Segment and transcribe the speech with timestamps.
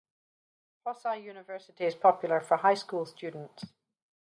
[0.83, 3.65] Hosei University is popular for high school students.